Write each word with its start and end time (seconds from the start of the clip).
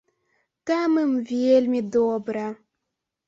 Там 0.69 0.91
ім 1.01 1.11
вельмі 1.33 1.81
добра! 1.97 2.47